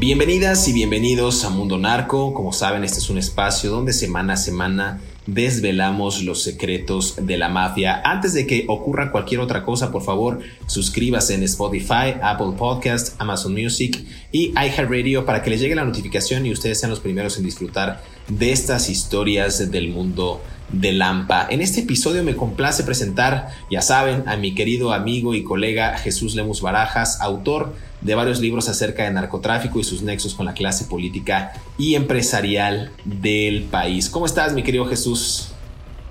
[0.00, 2.32] Bienvenidas y bienvenidos a Mundo Narco.
[2.32, 7.50] Como saben, este es un espacio donde semana a semana desvelamos los secretos de la
[7.50, 8.00] mafia.
[8.02, 13.52] Antes de que ocurra cualquier otra cosa, por favor, suscríbase en Spotify, Apple Podcast, Amazon
[13.52, 17.44] Music y iHeartRadio para que les llegue la notificación y ustedes sean los primeros en
[17.44, 20.40] disfrutar de estas historias del mundo
[20.72, 21.46] de Lampa.
[21.50, 26.34] En este episodio me complace presentar, ya saben, a mi querido amigo y colega Jesús
[26.34, 30.84] Lemus Barajas, autor de varios libros acerca de narcotráfico y sus nexos con la clase
[30.84, 34.08] política y empresarial del país.
[34.08, 35.52] ¿Cómo estás, mi querido Jesús?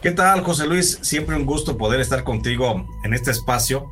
[0.02, 1.00] ¿Qué tal, José Luis?
[1.02, 3.92] Siempre un gusto poder estar contigo en este espacio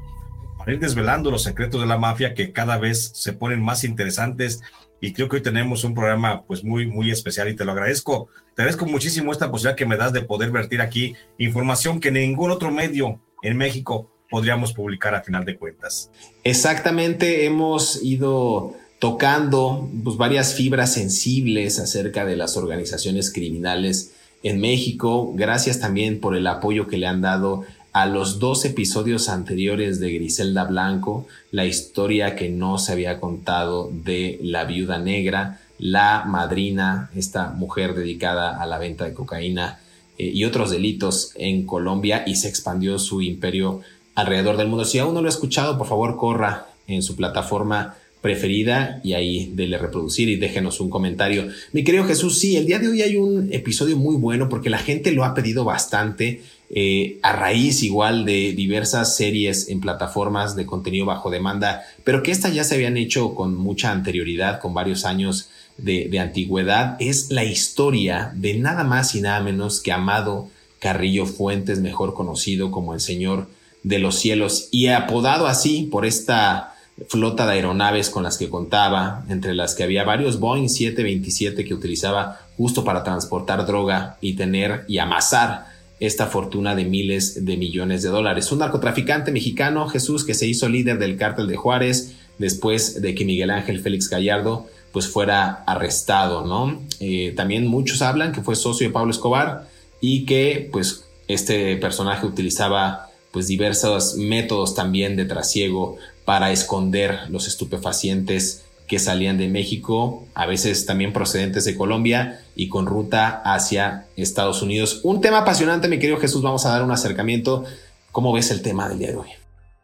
[0.57, 4.61] para ir desvelando los secretos de la mafia que cada vez se ponen más interesantes
[5.01, 8.29] y creo que hoy tenemos un programa pues muy muy especial y te lo agradezco.
[8.55, 12.51] Te agradezco muchísimo esta posibilidad que me das de poder vertir aquí información que ningún
[12.51, 16.09] otro medio en México podríamos publicar a final de cuentas.
[16.43, 25.33] Exactamente, hemos ido tocando pues, varias fibras sensibles acerca de las organizaciones criminales en México,
[25.35, 27.65] gracias también por el apoyo que le han dado
[27.97, 33.89] a los dos episodios anteriores de Griselda Blanco, la historia que no se había contado
[33.91, 39.79] de la viuda negra, la madrina, esta mujer dedicada a la venta de cocaína
[40.19, 43.81] eh, y otros delitos en Colombia y se expandió su imperio
[44.13, 44.85] alrededor del mundo.
[44.85, 49.51] Si aún no lo ha escuchado, por favor corra en su plataforma preferida y ahí
[49.55, 51.47] dele reproducir y déjenos un comentario.
[51.71, 54.77] Mi querido Jesús, sí, el día de hoy hay un episodio muy bueno porque la
[54.77, 60.65] gente lo ha pedido bastante eh, a raíz igual de diversas series en plataformas de
[60.65, 65.05] contenido bajo demanda, pero que estas ya se habían hecho con mucha anterioridad, con varios
[65.05, 66.97] años de, de antigüedad.
[66.99, 72.71] Es la historia de nada más y nada menos que Amado Carrillo Fuentes, mejor conocido
[72.71, 73.47] como el señor
[73.83, 76.73] de los cielos y apodado así por esta
[77.07, 81.73] flota de aeronaves con las que contaba, entre las que había varios Boeing 727 que
[81.73, 88.03] utilizaba justo para transportar droga y tener y amasar esta fortuna de miles de millones
[88.03, 88.51] de dólares.
[88.51, 93.25] Un narcotraficante mexicano, Jesús, que se hizo líder del cártel de Juárez después de que
[93.25, 96.81] Miguel Ángel Félix Gallardo pues fuera arrestado, ¿no?
[96.99, 99.67] Eh, también muchos hablan que fue socio de Pablo Escobar
[100.01, 107.47] y que pues este personaje utilizaba pues diversos métodos también de trasiego para esconder los
[107.47, 114.07] estupefacientes que salían de México, a veces también procedentes de Colombia y con ruta hacia
[114.15, 115.01] Estados Unidos.
[115.03, 117.65] Un tema apasionante, mi querido Jesús, vamos a dar un acercamiento.
[118.11, 119.29] ¿Cómo ves el tema del día de hoy?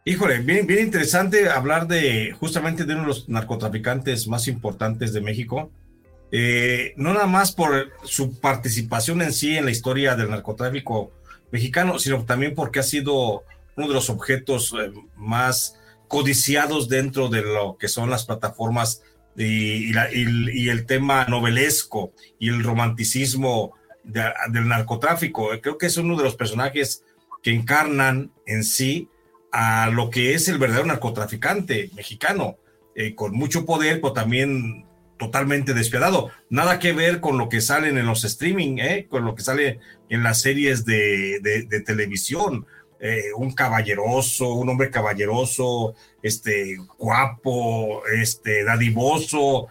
[0.06, 5.20] Híjole, bien, bien interesante hablar de justamente de uno de los narcotraficantes más importantes de
[5.20, 5.70] México.
[6.30, 11.12] Eh, no nada más por su participación en sí en la historia del narcotráfico
[11.52, 13.44] mexicano, sino también porque ha sido
[13.76, 15.76] uno de los objetos eh, más
[16.14, 19.02] codiciados dentro de lo que son las plataformas
[19.36, 19.90] y,
[20.68, 23.72] el tema novelesco y el romanticismo
[24.04, 25.48] del narcotráfico.
[25.60, 27.02] Creo que es uno de los personajes
[27.42, 29.08] que encarnan en sí
[29.50, 32.58] a lo que es el verdadero narcotraficante mexicano,
[32.94, 34.86] eh, con mucho poder, pero también
[35.18, 36.30] totalmente despiadado.
[36.48, 39.08] Nada que ver con lo que salen en los streaming, ¿eh?
[39.10, 42.66] con lo que sale en las series de, televisión.
[43.06, 49.68] Eh, un caballeroso, un hombre caballeroso, este, guapo, este, dadivoso,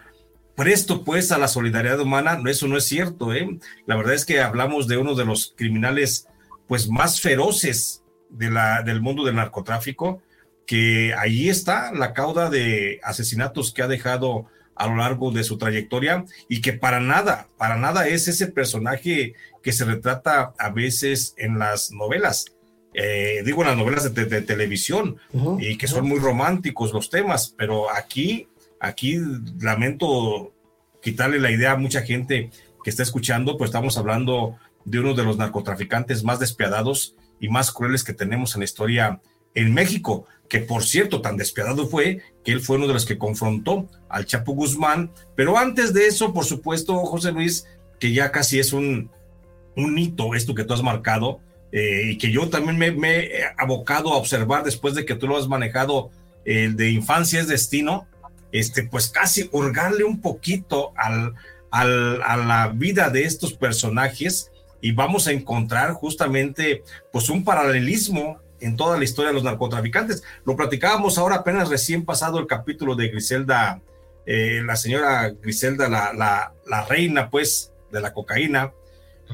[0.54, 3.58] presto pues a la solidaridad humana, eso no es cierto, ¿eh?
[3.86, 6.28] La verdad es que hablamos de uno de los criminales
[6.68, 10.22] pues más feroces del mundo del narcotráfico,
[10.64, 14.46] que ahí está la cauda de asesinatos que ha dejado
[14.76, 19.34] a lo largo de su trayectoria y que para nada, para nada es ese personaje
[19.60, 22.53] que se retrata a veces en las novelas.
[22.94, 25.16] Eh, digo en las novelas de, televisión
[25.58, 28.46] y que son muy románticos los temas, pero aquí,
[28.78, 29.18] aquí
[29.60, 30.52] lamento
[31.02, 32.50] quitarle la idea a mucha gente
[32.84, 37.72] que está escuchando, pues estamos hablando de uno de los narcotraficantes más despiadados y más
[37.72, 39.20] crueles que tenemos en la historia
[39.54, 43.18] en México, que por cierto tan despiadado fue que él fue uno de los que
[43.18, 47.66] confrontó al Chapo Guzmán, pero antes de eso, por supuesto, José Luis,
[47.98, 49.10] que ya casi es un,
[49.76, 51.40] un hito esto que tú has marcado,
[51.76, 55.36] eh, y que yo también me, he abocado a observar después de que tú lo
[55.36, 56.10] has manejado,
[56.44, 58.06] el de infancia es destino,
[58.52, 61.34] este, pues casi hurgarle un poquito al,
[61.72, 68.38] al, a la vida de estos personajes y vamos a encontrar justamente pues un paralelismo
[68.60, 70.22] en toda la historia de los narcotraficantes.
[70.44, 73.82] Lo platicábamos ahora apenas recién pasado el capítulo de Griselda,
[74.26, 78.72] eh, la señora Griselda, la, la, la, reina pues de la cocaína,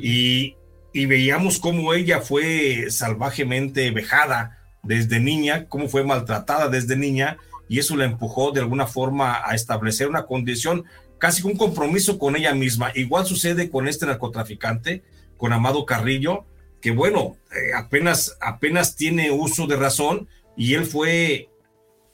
[0.00, 0.56] y,
[0.92, 7.38] y veíamos cómo ella fue salvajemente vejada desde niña, cómo fue maltratada desde niña,
[7.68, 10.84] y eso la empujó de alguna forma a establecer una condición,
[11.18, 12.90] casi un compromiso con ella misma.
[12.94, 15.04] Igual sucede con este narcotraficante,
[15.36, 16.46] con Amado Carrillo,
[16.80, 21.50] que bueno, eh, apenas, apenas tiene uso de razón y él fue,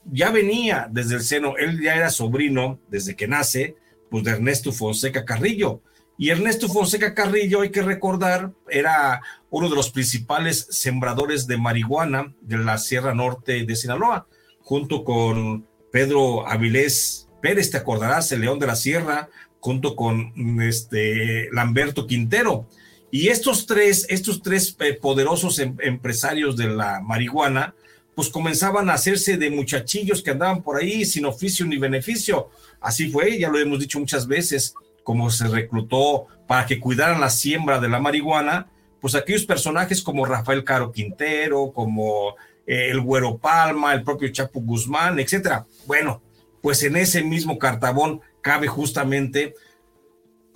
[0.05, 3.77] ya venía desde el seno, él ya era sobrino desde que nace,
[4.11, 5.83] pues de Ernesto Fonseca Carrillo.
[6.19, 9.21] Y Ernesto Fonseca Carrillo, hay que recordar, era
[9.51, 14.27] uno de los principales sembradores de marihuana de la Sierra Norte de Sinaloa,
[14.61, 19.29] junto con Pedro Avilés Pérez, te acordarás, el León de la Sierra,
[19.61, 20.33] junto con
[20.63, 22.67] este Lamberto Quintero.
[23.11, 27.75] Y estos tres, estos tres eh, poderosos em, empresarios de la marihuana,
[28.15, 32.49] pues comenzaban a hacerse de muchachillos que andaban por ahí sin oficio ni beneficio.
[32.81, 34.75] Así fue, ya lo hemos dicho muchas veces
[35.07, 38.67] como se reclutó para que cuidaran la siembra de la marihuana,
[39.01, 42.31] pues aquellos personajes como Rafael Caro Quintero, como
[42.67, 45.65] eh, el Güero Palma, el propio Chapo Guzmán, etcétera.
[45.87, 46.23] Bueno,
[46.61, 49.55] pues en ese mismo cartabón cabe justamente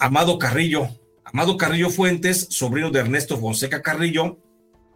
[0.00, 0.88] Amado Carrillo.
[1.23, 4.38] Amado Carrillo Fuentes, sobrino de Ernesto Fonseca Carrillo,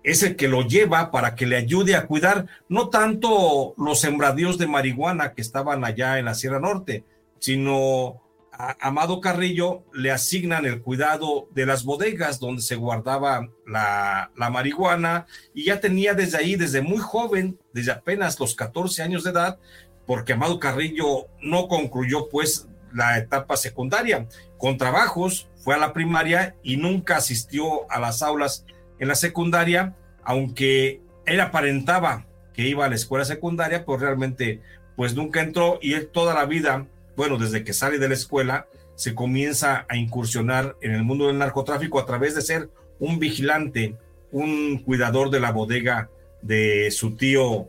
[0.03, 4.59] es el que lo lleva para que le ayude a cuidar no tanto los sembradíos
[4.59, 7.05] de marihuana que estaban allá en la Sierra Norte,
[7.39, 8.24] sino
[8.57, 15.65] Amado Carrillo le asignan el cuidado de las bodegas donde se guardaba la, marihuana y
[15.65, 19.59] ya tenía desde ahí, desde muy joven, desde apenas los 14 años de edad,
[20.07, 24.29] porque Amado Carrillo no concluyó pues la etapa secundaria.
[24.57, 28.65] Con trabajos fue a la primaria y nunca asistió a las aulas
[29.01, 34.61] en la secundaria, aunque él aparentaba que iba a la escuela secundaria, pues realmente
[34.95, 36.87] pues nunca entró y él toda la vida
[37.17, 41.39] bueno, desde que sale de la escuela, se comienza a incursionar en el mundo del
[41.39, 43.97] narcotráfico a través de ser un vigilante,
[44.31, 46.11] un cuidador de la bodega
[46.43, 47.69] de su tío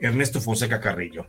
[0.00, 1.26] Ernesto Fonseca Carrillo.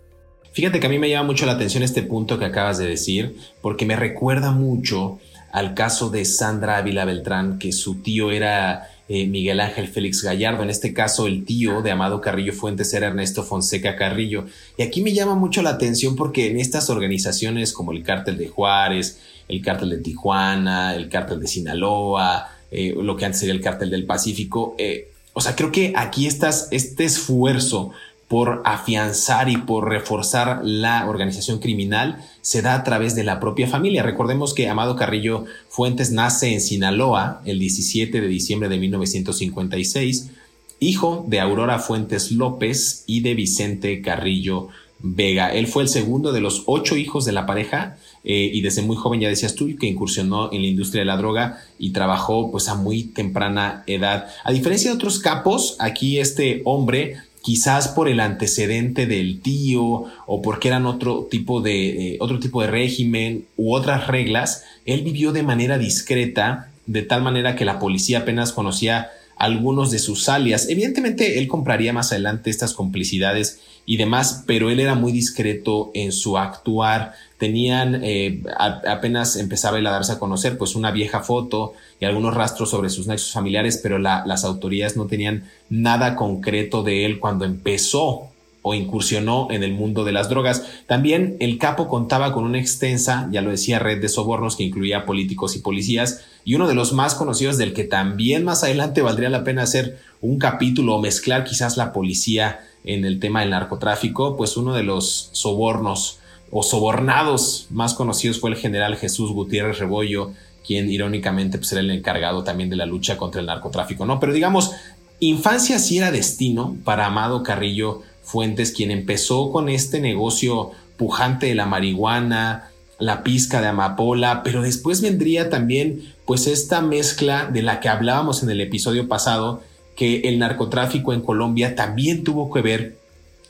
[0.54, 3.38] Fíjate que a mí me llama mucho la atención este punto que acabas de decir,
[3.62, 5.19] porque me recuerda mucho
[5.51, 10.63] al caso de Sandra Ávila Beltrán, que su tío era eh, Miguel Ángel Félix Gallardo.
[10.63, 14.45] En este caso, el tío de Amado Carrillo Fuentes era Ernesto Fonseca Carrillo.
[14.78, 18.47] Y aquí me llama mucho la atención porque en estas organizaciones como el Cártel de
[18.47, 23.61] Juárez, el Cártel de Tijuana, el Cártel de Sinaloa, eh, lo que antes sería el
[23.61, 27.92] Cártel del Pacífico, eh, o sea, creo que aquí estás, este esfuerzo
[28.28, 33.68] por afianzar y por reforzar la organización criminal se da a través de la propia
[33.68, 34.04] familia.
[34.04, 40.31] Recordemos que Amado Carrillo Fuentes nace en Sinaloa el 17 de diciembre de 1956,
[40.80, 44.68] hijo de Aurora Fuentes López y de Vicente Carrillo
[45.00, 45.54] Vega.
[45.54, 48.98] Él fue el segundo de los ocho hijos de la pareja eh, y desde muy
[48.98, 52.68] joven ya decías tú que incursionó en la industria de la droga y trabajó pues
[52.68, 54.28] a muy temprana edad.
[54.44, 60.42] A diferencia de otros capos, aquí este hombre quizás por el antecedente del tío o
[60.42, 65.31] porque eran otro tipo de, eh, otro tipo de régimen u otras reglas, él vivió
[65.31, 70.67] de manera discreta, de tal manera que la policía apenas conocía algunos de sus alias.
[70.69, 76.11] Evidentemente, él compraría más adelante estas complicidades y demás, pero él era muy discreto en
[76.11, 77.13] su actuar.
[77.37, 82.33] Tenían, eh, apenas empezaba él a darse a conocer, pues una vieja foto y algunos
[82.33, 87.45] rastros sobre sus nexos familiares, pero las autoridades no tenían nada concreto de él cuando
[87.45, 88.29] empezó
[88.68, 90.64] o incursionó en el mundo de las drogas.
[90.88, 95.06] También el capo contaba con una extensa, ya lo decía, red de sobornos que incluía
[95.06, 99.30] políticos y policías, y uno de los más conocidos del que también más adelante valdría
[99.30, 104.36] la pena hacer un capítulo o mezclar quizás la policía en el tema del narcotráfico,
[104.38, 106.19] pues uno de los sobornos
[106.52, 110.31] o sobornados más conocidos fue el general Jesús Gutiérrez Rebollo,
[110.66, 114.19] quien irónicamente pues, era el encargado también de la lucha contra el narcotráfico, ¿no?
[114.19, 114.71] Pero digamos,
[115.19, 121.56] infancia sí era destino para Amado Carrillo Fuentes, quien empezó con este negocio pujante de
[121.56, 127.80] la marihuana, la pizca de amapola, pero después vendría también pues esta mezcla de la
[127.80, 129.62] que hablábamos en el episodio pasado,
[129.96, 132.98] que el narcotráfico en Colombia también tuvo que ver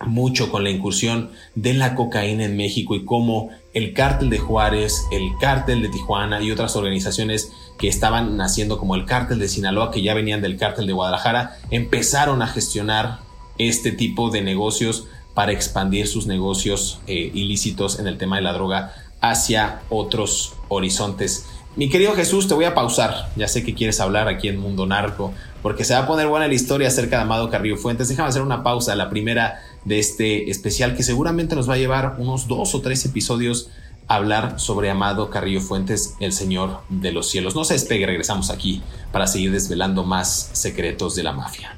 [0.06, 5.06] mucho con la incursión de la cocaína en México y cómo el cártel de Juárez,
[5.12, 9.90] el cártel de Tijuana y otras organizaciones que estaban naciendo como el cártel de Sinaloa,
[9.90, 13.27] que ya venían del cártel de Guadalajara, empezaron a gestionar
[13.58, 18.54] este tipo de negocios para expandir sus negocios eh, ilícitos en el tema de la
[18.54, 21.46] droga hacia otros horizontes.
[21.76, 23.30] Mi querido Jesús, te voy a pausar.
[23.36, 26.48] Ya sé que quieres hablar aquí en Mundo Narco, porque se va a poner buena
[26.48, 28.10] la historia acerca de Amado Carrillo Fuentes.
[28.10, 32.16] Déjame hacer una pausa, la primera de este especial que seguramente nos va a llevar
[32.18, 33.70] unos dos o tres episodios
[34.08, 37.54] a hablar sobre Amado Carrillo Fuentes, el Señor de los Cielos.
[37.54, 41.78] No se despegue, regresamos aquí para seguir desvelando más secretos de la mafia.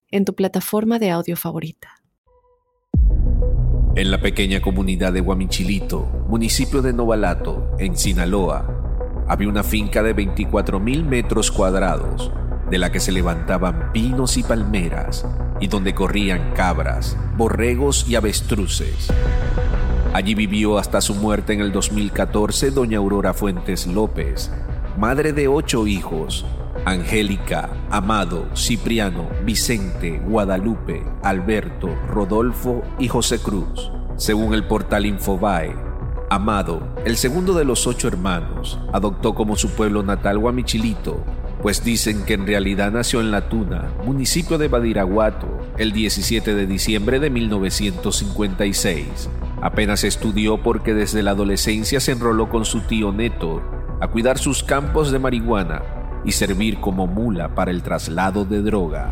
[0.11, 2.01] en tu plataforma de audio favorita.
[3.95, 10.15] En la pequeña comunidad de Guamichilito, municipio de Novalato, en Sinaloa, había una finca de
[10.15, 12.31] 24.000 metros cuadrados,
[12.69, 15.25] de la que se levantaban pinos y palmeras,
[15.59, 19.09] y donde corrían cabras, borregos y avestruces.
[20.13, 24.51] Allí vivió hasta su muerte en el 2014 doña Aurora Fuentes López,
[24.97, 26.45] madre de ocho hijos,
[26.85, 33.91] Angélica, Amado, Cipriano, Vicente, Guadalupe, Alberto, Rodolfo y José Cruz.
[34.17, 35.75] Según el portal Infobae,
[36.29, 41.23] Amado, el segundo de los ocho hermanos, adoptó como su pueblo natal Guamichilito,
[41.61, 45.47] pues dicen que en realidad nació en La Tuna, municipio de Badiraguato,
[45.77, 49.29] el 17 de diciembre de 1956.
[49.61, 53.61] Apenas estudió porque desde la adolescencia se enroló con su tío Neto
[53.99, 59.11] a cuidar sus campos de marihuana y servir como mula para el traslado de droga.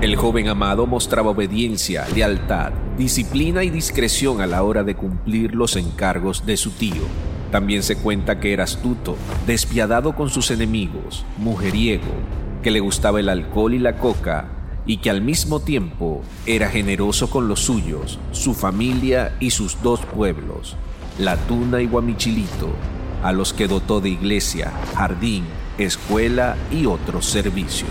[0.00, 5.76] El joven amado mostraba obediencia, lealtad, disciplina y discreción a la hora de cumplir los
[5.76, 7.02] encargos de su tío.
[7.50, 9.16] También se cuenta que era astuto,
[9.46, 12.14] despiadado con sus enemigos, mujeriego,
[12.62, 14.48] que le gustaba el alcohol y la coca,
[14.86, 20.00] y que al mismo tiempo era generoso con los suyos, su familia y sus dos
[20.00, 20.76] pueblos,
[21.18, 22.70] La Tuna y Guamichilito,
[23.22, 25.44] a los que dotó de iglesia, jardín,
[25.84, 27.90] escuela y otros servicios.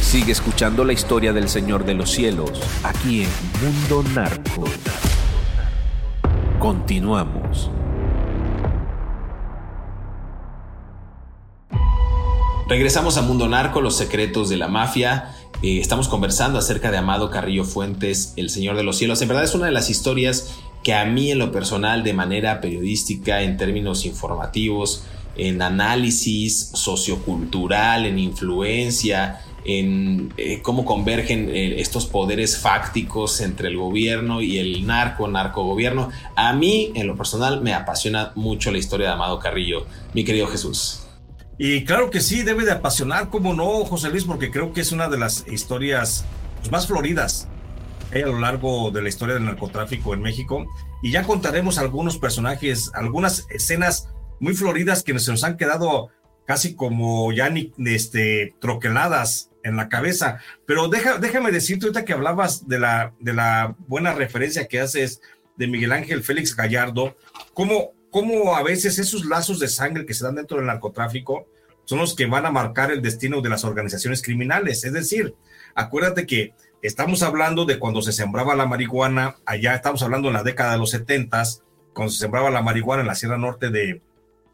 [0.00, 3.28] Sigue escuchando la historia del Señor de los Cielos aquí en
[3.62, 4.64] Mundo Narco.
[6.58, 7.70] Continuamos.
[12.68, 15.34] Regresamos a Mundo Narco, los secretos de la mafia.
[15.62, 19.20] Eh, estamos conversando acerca de Amado Carrillo Fuentes, el Señor de los Cielos.
[19.22, 22.60] En verdad es una de las historias que a mí en lo personal, de manera
[22.60, 25.04] periodística, en términos informativos,
[25.36, 33.76] en análisis sociocultural, en influencia, en eh, cómo convergen eh, estos poderes fácticos entre el
[33.76, 36.10] gobierno y el narco, narcogobierno.
[36.34, 40.46] A mí, en lo personal, me apasiona mucho la historia de Amado Carrillo, mi querido
[40.46, 41.02] Jesús.
[41.58, 44.92] Y claro que sí, debe de apasionar, como no, José Luis, porque creo que es
[44.92, 46.24] una de las historias
[46.60, 47.48] pues, más floridas
[48.12, 50.66] a lo largo de la historia del narcotráfico en México.
[51.02, 54.08] Y ya contaremos algunos personajes, algunas escenas
[54.40, 56.10] muy floridas que se nos han quedado
[56.46, 60.40] casi como ya ni, este, troqueladas en la cabeza.
[60.66, 65.20] Pero deja, déjame decirte ahorita que hablabas de la, de la buena referencia que haces
[65.56, 67.16] de Miguel Ángel Félix Gallardo,
[67.54, 71.46] cómo, cómo a veces esos lazos de sangre que se dan dentro del narcotráfico
[71.84, 74.84] son los que van a marcar el destino de las organizaciones criminales.
[74.84, 75.34] Es decir,
[75.74, 80.42] acuérdate que Estamos hablando de cuando se sembraba la marihuana, allá estamos hablando en la
[80.42, 81.42] década de los 70,
[81.92, 84.00] cuando se sembraba la marihuana en la Sierra Norte de,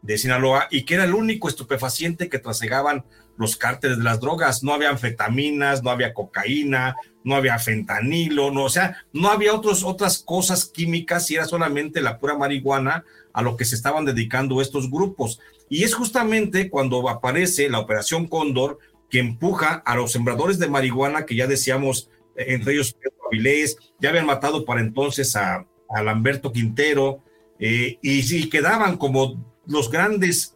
[0.01, 3.05] de Sinaloa y que era el único estupefaciente que trasegaban
[3.37, 4.61] los cárteles de las drogas.
[4.61, 9.85] No había anfetaminas, no había cocaína, no había fentanilo, no, o sea, no había otros,
[9.85, 14.61] otras cosas químicas y era solamente la pura marihuana a lo que se estaban dedicando
[14.61, 15.39] estos grupos.
[15.69, 18.79] Y es justamente cuando aparece la Operación Cóndor
[19.09, 24.09] que empuja a los sembradores de marihuana, que ya decíamos, entre ellos Pedro Avilés, ya
[24.09, 25.65] habían matado para entonces a,
[26.03, 27.23] Lamberto Quintero,
[27.59, 30.55] eh, y, y quedaban como los grandes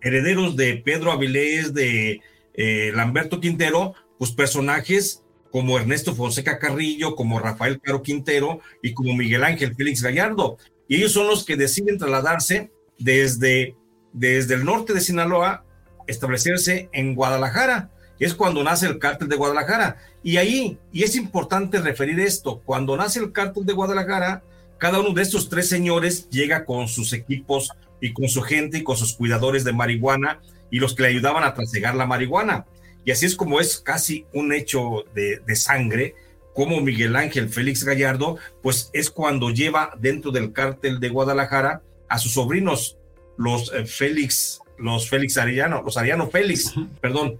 [0.00, 2.20] herederos de Pedro Avilés, de
[2.54, 9.14] eh, Lamberto Quintero, pues personajes como Ernesto Fonseca Carrillo, como Rafael Caro Quintero y como
[9.14, 10.58] Miguel Ángel Félix Gallardo.
[10.88, 13.76] Y ellos son los que deciden trasladarse desde,
[14.12, 15.64] desde el norte de Sinaloa,
[16.06, 17.90] establecerse en Guadalajara.
[18.18, 19.96] Es cuando nace el cártel de Guadalajara.
[20.22, 24.42] Y ahí, y es importante referir esto, cuando nace el cártel de Guadalajara,
[24.78, 27.70] cada uno de estos tres señores llega con sus equipos
[28.00, 31.44] y con su gente y con sus cuidadores de marihuana y los que le ayudaban
[31.44, 32.66] a trasegar la marihuana.
[33.04, 36.14] Y así es como es casi un hecho de, sangre,
[36.54, 42.18] como Miguel Ángel Félix Gallardo, pues es cuando lleva dentro del cártel de Guadalajara a
[42.18, 42.98] sus sobrinos,
[43.38, 47.38] los eh, Félix, los Félix Arellano, los Arellano Félix, perdón,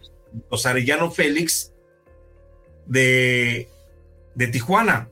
[0.50, 1.72] los Arellano Félix
[2.86, 3.68] de,
[4.34, 5.08] de Tijuana.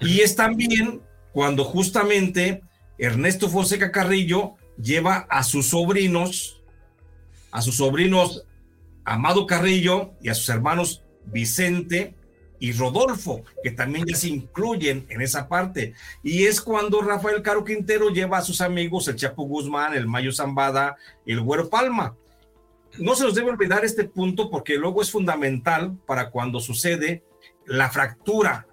[0.00, 2.62] Y es también cuando justamente
[2.98, 6.62] Ernesto Fonseca Carrillo lleva a sus sobrinos,
[7.50, 8.44] a sus sobrinos
[9.04, 12.14] Amado Carrillo y a sus hermanos Vicente
[12.60, 15.94] y Rodolfo, que también ya se incluyen en esa parte.
[16.22, 20.32] Y es cuando Rafael Caro Quintero lleva a sus amigos, el Chapo Guzmán, el Mayo
[20.32, 22.16] Zambada, el Güero Palma.
[22.98, 27.22] No se nos debe olvidar este punto porque luego es fundamental para cuando sucede
[27.66, 28.66] la fractura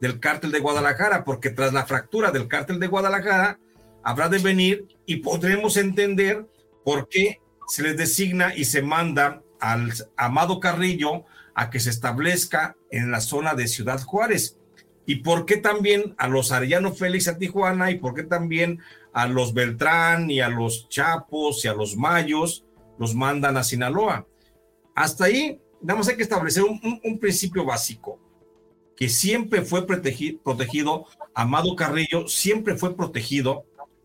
[0.00, 3.58] del cártel de Guadalajara, porque tras la fractura del cártel de Guadalajara,
[4.02, 6.46] habrá de venir y podremos entender
[6.84, 12.76] por qué se les designa y se manda al Amado Carrillo a que se establezca
[12.90, 14.56] en la zona de Ciudad Juárez.
[15.04, 18.80] Y por qué también a los Arellano Félix a Tijuana y por qué también
[19.12, 22.64] a los Beltrán y a los Chapos y a los Mayos
[22.98, 24.26] los mandan a Sinaloa.
[24.94, 28.18] Hasta ahí, vamos a que establecer un, principio básico,
[28.96, 33.64] que siempre fue protegido, protegido, Amado Carrillo siempre fue protegido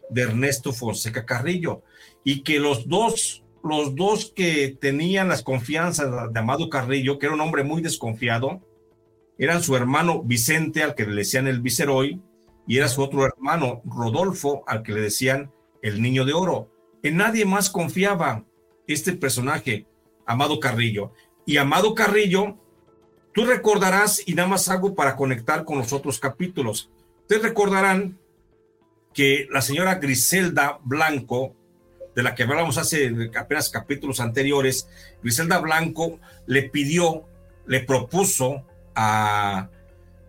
[0.10, 1.82] de Ernesto Fonseca Carrillo
[2.24, 7.36] y que los dos, los dos que tenían las confianzas de Amado Carrillo, que era
[7.36, 8.62] un hombre muy desconfiado,
[9.40, 12.22] eran su hermano Vicente, al que le decían el Viceroy,
[12.68, 16.70] y era su otro hermano Rodolfo, al que le decían el Niño de Oro.
[17.02, 18.46] En nadie más confiaba
[18.88, 19.86] este personaje,
[20.26, 21.14] Amado Carrillo.
[21.46, 22.58] Y Amado Carrillo,
[23.34, 26.90] tú recordarás, y nada más hago para conectar con los otros capítulos,
[27.22, 28.20] ustedes recordarán
[29.14, 31.56] que la señora Griselda Blanco,
[32.16, 34.88] de la que hablamos hace apenas capítulos anteriores,
[35.22, 37.26] Griselda Blanco le pidió,
[37.66, 38.66] le propuso
[38.96, 39.70] a,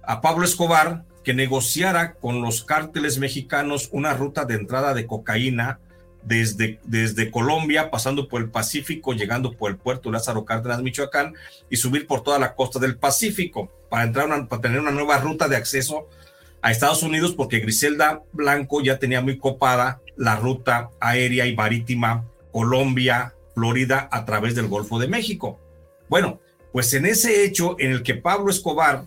[0.02, 5.80] a Pablo Escobar que negociara con los cárteles mexicanos una ruta de entrada de cocaína
[6.24, 11.34] desde, desde Colombia, pasando por el Pacífico, llegando por el puerto Lázaro Cárdenas, Michoacán,
[11.70, 15.48] y subir por toda la costa del Pacífico, para, entrar para tener una nueva ruta
[15.48, 16.08] de acceso
[16.62, 22.24] a Estados Unidos porque Griselda Blanco ya tenía muy copada la ruta aérea y marítima
[22.52, 25.60] Colombia, Florida a través del Golfo de México.
[26.08, 26.40] Bueno,
[26.72, 29.04] pues en ese hecho en el que Pablo Escobar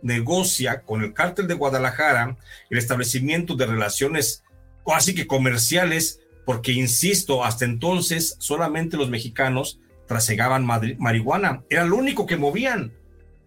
[0.00, 2.36] negocia con el cártel de Guadalajara
[2.70, 4.42] el establecimiento de relaciones
[4.86, 12.26] casi que comerciales, porque insisto, hasta entonces solamente los mexicanos trasegaban marihuana, era lo único
[12.26, 12.92] que movían.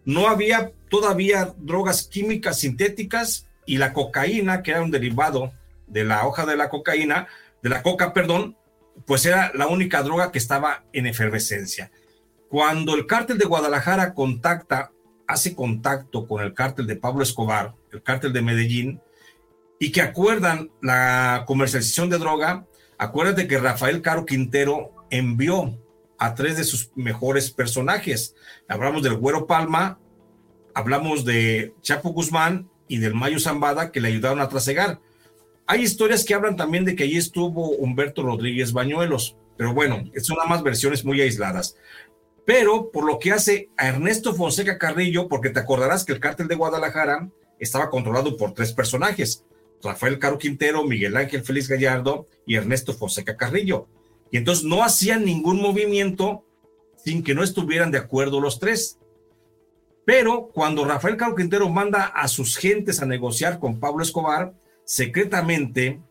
[0.05, 5.51] No había todavía drogas químicas sintéticas y la cocaína, que era un derivado
[5.85, 7.27] de la hoja de la cocaína,
[7.61, 8.57] de la coca, perdón,
[9.05, 11.91] pues era la única droga que estaba en efervescencia.
[12.49, 14.91] Cuando el cártel de Guadalajara contacta,
[15.27, 19.01] hace contacto con el cártel de Pablo Escobar, el cártel de Medellín,
[19.79, 22.65] y que acuerdan la comercialización de droga,
[22.97, 25.77] acuérdate que Rafael Caro Quintero envió
[26.17, 28.35] a tres de sus mejores personajes.
[28.67, 29.99] Hablamos del Güero Palma,
[30.73, 34.99] hablamos de Chapo Guzmán y del Mayo Zambada que le ayudaron a trasegar.
[35.65, 40.37] Hay historias que hablan también de que allí estuvo Humberto Rodríguez Bañuelos, pero bueno, son
[40.37, 41.75] nada más versiones muy aisladas.
[42.45, 46.47] Pero por lo que hace a Ernesto Fonseca Carrillo, porque te acordarás que el cártel
[46.47, 47.29] de Guadalajara
[47.59, 49.43] estaba controlado por tres personajes,
[49.83, 53.87] Rafael Caro Quintero, Miguel Ángel Félix Gallardo y Ernesto Fonseca Carrillo.
[54.31, 56.43] Y entonces no hacían ningún movimiento
[57.03, 58.99] sin que no estuvieran de acuerdo los tres.
[60.05, 64.53] Pero cuando Rafael Caro Quintero manda a sus gentes a negociar con Pablo Escobar,
[64.85, 66.01] secretamente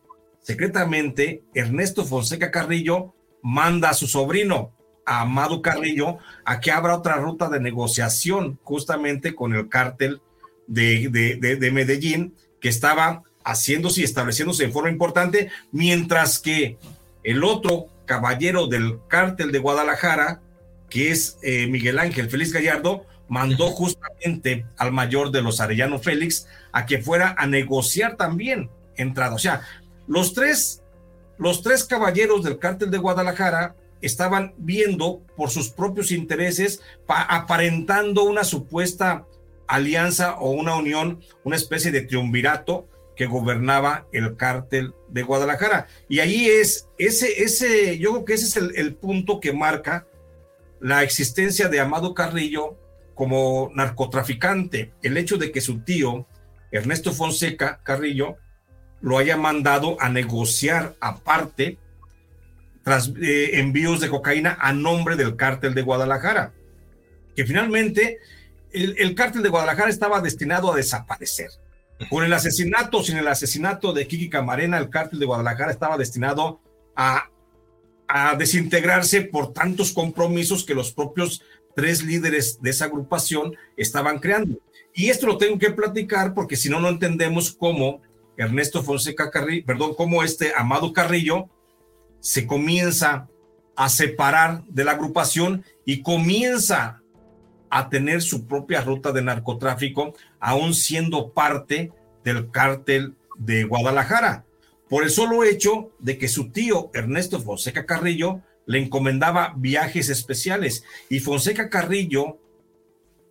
[0.47, 4.71] secretamente, Ernesto Fonseca Carrillo manda a su sobrino,
[5.05, 10.21] Amado Carrillo, a que abra otra ruta de negociación justamente con el cártel
[10.67, 16.77] de, de, Medellín, que estaba haciéndose y estableciéndose en forma importante, mientras que
[17.23, 20.41] el otro caballero del cártel de Guadalajara,
[20.89, 26.47] que es eh, Miguel Ángel Félix Gallardo, mandó justamente al mayor de los Arellano Félix
[26.73, 29.35] a que fuera a negociar también entrada.
[29.35, 29.61] O sea,
[30.07, 30.83] los tres,
[31.37, 38.43] los tres caballeros del cártel de Guadalajara estaban viendo por sus propios intereses, aparentando una
[38.43, 39.25] supuesta
[39.67, 45.87] alianza o una unión, una especie de triunvirato que gobernaba el cártel de Guadalajara.
[46.07, 50.07] Y ahí es, ese, ese, yo creo que ese es el, punto que marca
[50.79, 52.77] la existencia de Amado Carrillo
[53.15, 54.93] como narcotraficante.
[55.01, 56.27] El hecho de que su tío,
[56.71, 58.37] Ernesto Fonseca Carrillo,
[59.01, 61.79] lo haya mandado a negociar aparte
[62.83, 66.53] tras eh, envíos de cocaína a nombre del cártel de Guadalajara,
[67.35, 68.19] que finalmente
[68.71, 71.49] el, el, cártel de Guadalajara estaba destinado a desaparecer.
[72.09, 76.61] Con el asesinato, sin el asesinato de Kiki Camarena, el cártel de Guadalajara estaba destinado
[76.95, 77.29] a,
[78.37, 81.41] desintegrarse por tantos compromisos que los propios
[81.75, 84.59] tres líderes de esa agrupación estaban creando.
[84.93, 88.01] Y esto lo tengo que platicar porque si no, no entendemos cómo
[88.37, 91.49] Ernesto Fonseca Carrillo, perdón, cómo este Amado Carrillo
[92.21, 93.27] se comienza
[93.75, 97.01] a separar de la agrupación y comienza
[97.69, 101.91] a tener su propia ruta de narcotráfico, aún siendo parte
[102.23, 104.45] del cártel de Guadalajara,
[104.89, 110.83] por el solo hecho de que su tío Ernesto Fonseca Carrillo le encomendaba viajes especiales
[111.09, 112.39] y Fonseca Carrillo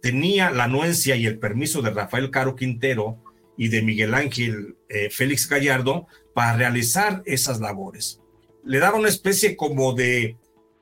[0.01, 3.18] tenía la anuencia y el permiso de Rafael Caro Quintero
[3.57, 8.20] y de Miguel Ángel eh, Félix Gallardo para realizar esas labores.
[8.64, 10.37] Le daba una especie como de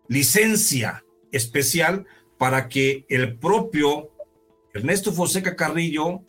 [0.09, 2.07] licencia especial
[2.45, 4.11] para que el propio
[4.75, 6.21] Ernesto Fonseca Carrillo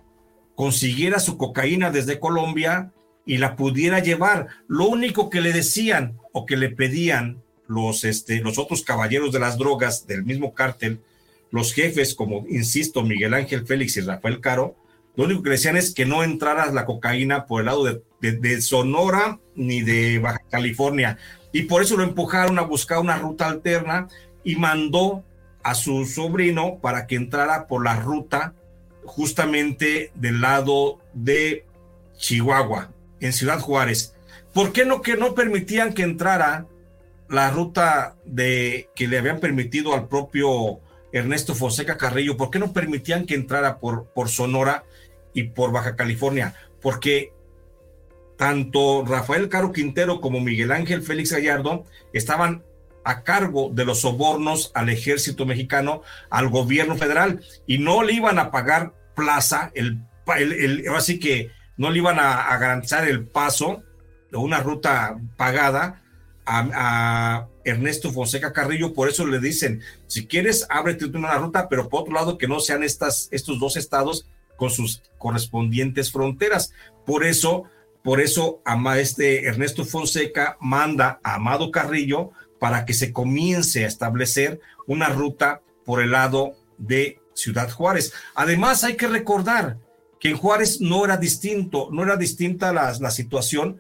[0.56, 2.94] consiguiera su cocaína desde Colombia
[3.26, 4.48] y la pudiera llevar.
[4.70, 9.40] Lo único que le decían o que le pedían los, este, los otros caballeros de
[9.40, 11.02] las drogas del mismo cártel,
[11.52, 14.78] los jefes, como insisto, Miguel Ángel Félix y Rafael Caro,
[15.18, 18.62] lo único que decían es que no entrara la cocaína por el lado de, de,
[18.62, 21.18] Sonora ni de Baja California.
[21.52, 24.08] Y por eso lo empujaron a buscar una ruta alterna
[24.46, 25.26] y mandó
[25.66, 28.54] a su sobrino para que entrara por la ruta
[29.04, 31.66] justamente del lado de
[32.18, 34.14] Chihuahua, en Ciudad Juárez.
[34.54, 36.68] ¿Por qué no que no permitían que entrara
[37.30, 42.72] la ruta de que le habían permitido al propio Ernesto Fonseca Carrillo, ¿por qué no
[42.72, 44.84] permitían que entrara por, por Sonora
[45.34, 46.54] y por Baja California?
[46.80, 47.34] Porque
[48.38, 52.64] tanto Rafael Caro Quintero como Miguel Ángel Félix Gallardo estaban
[53.06, 58.40] a cargo de los sobornos al ejército mexicano, al gobierno federal, y no le iban
[58.40, 60.04] a pagar plaza, el,
[60.94, 63.84] así que no le iban a, a garantizar el paso
[64.32, 66.02] de una ruta pagada
[66.46, 72.02] a, Ernesto Fonseca Carrillo, por eso le dicen, si quieres, ábrete una ruta, pero por
[72.02, 76.72] otro lado que no sean estas, estos dos estados con sus correspondientes fronteras.
[77.08, 77.64] Por eso,
[78.04, 78.62] por eso
[78.98, 85.62] este Ernesto Fonseca manda a Amado Carrillo para que se comience a establecer una ruta
[85.84, 88.14] por el lado de Ciudad Juárez.
[88.34, 89.78] Además, hay que recordar
[90.20, 93.80] que en Juárez no era distinto, no era distinta la, situación,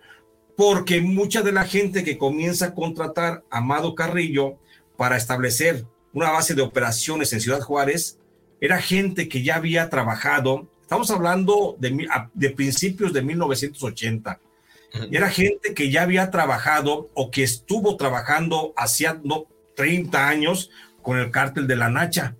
[0.55, 4.57] porque mucha de la gente que comienza a contratar a Amado Carrillo
[4.97, 8.19] para establecer una base de operaciones en Ciudad Juárez
[8.61, 14.39] era gente que ya había trabajado, estamos hablando de, de principios de 1980,
[15.11, 19.21] era gente que ya había trabajado o que estuvo trabajando hacía
[19.75, 22.35] 30 años con el cártel de la Nacha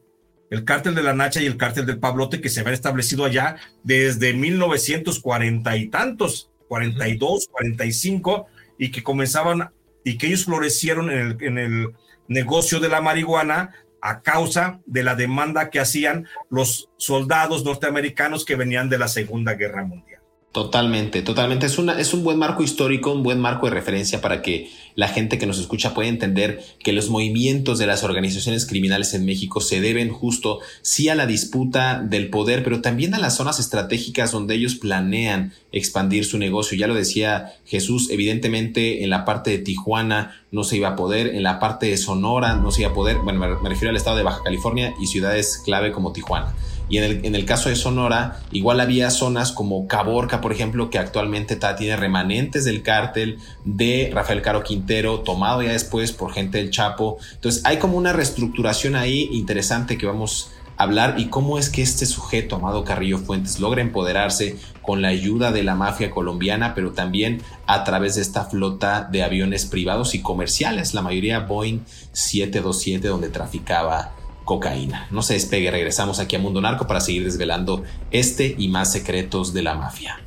[0.49, 3.57] el cártel de la Nacha y el cártel del Pablote que se habían establecido allá
[3.83, 6.51] desde 1940 y tantos.
[6.67, 8.47] 42, 45,
[8.79, 9.69] y que comenzaban
[10.03, 11.93] y que ellos florecieron en el, en el
[12.27, 18.55] negocio de la marihuana a causa de la demanda que hacían los soldados norteamericanos que
[18.55, 20.14] venían de la Segunda Guerra Mundial.
[20.55, 21.65] Totalmente, totalmente.
[21.65, 25.09] Es, una, es un buen marco histórico, un buen marco de referencia para que la
[25.09, 29.59] gente que nos escucha pueda entender que los movimientos de las organizaciones criminales en México
[29.59, 34.31] se deben justo sí a la disputa del poder, pero también a las zonas estratégicas
[34.31, 36.77] donde ellos planean expandir su negocio.
[36.77, 41.35] Ya lo decía Jesús, evidentemente en la parte de Tijuana no se iba a poder,
[41.35, 44.15] en la parte de Sonora no se iba a poder, bueno, me refiero al estado
[44.15, 46.55] de Baja California y ciudades clave como Tijuana.
[46.87, 50.89] Y en el, en el caso de Sonora, igual había zonas como Caborca, por ejemplo,
[50.89, 56.59] que actualmente tiene remanentes del cártel de Rafael Caro Quintero, tomado ya después por gente
[56.59, 57.17] del Chapo.
[57.33, 62.05] Entonces hay como una reestructuración ahí interesante que vamos hablar y cómo es que este
[62.05, 67.41] sujeto, Amado Carrillo Fuentes, logra empoderarse con la ayuda de la mafia colombiana, pero también
[67.65, 71.79] a través de esta flota de aviones privados y comerciales, la mayoría Boeing
[72.11, 74.13] 727, donde traficaba
[74.45, 75.07] cocaína.
[75.11, 79.53] No se despegue, regresamos aquí a Mundo Narco para seguir desvelando este y más secretos
[79.53, 80.21] de la mafia.